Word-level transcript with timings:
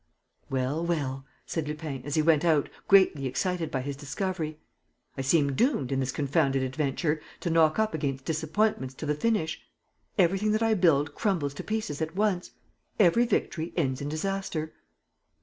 "Well, 0.49 0.83
well," 0.83 1.27
said 1.45 1.67
Lupin, 1.67 2.01
as 2.05 2.15
he 2.15 2.23
went 2.23 2.43
out, 2.43 2.69
greatly 2.87 3.27
excited 3.27 3.69
by 3.69 3.81
his 3.81 3.95
discovery, 3.95 4.57
"I 5.15 5.21
seem 5.21 5.53
doomed, 5.53 5.91
in 5.91 5.99
this 5.99 6.11
confounded 6.11 6.63
adventure, 6.63 7.21
to 7.41 7.51
knock 7.51 7.77
up 7.77 7.93
against 7.93 8.25
disappointments 8.25 8.95
to 8.95 9.05
the 9.05 9.13
finish. 9.13 9.61
Everything 10.17 10.53
that 10.53 10.63
I 10.63 10.73
build 10.73 11.13
crumbles 11.13 11.53
to 11.53 11.63
pieces 11.63 12.01
at 12.01 12.15
once. 12.15 12.49
Every 12.97 13.27
victory 13.27 13.73
ends 13.77 14.01
in 14.01 14.09
disaster." 14.09 14.73